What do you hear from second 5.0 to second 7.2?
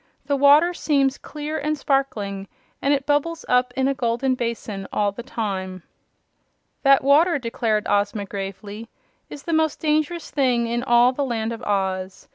the time." "That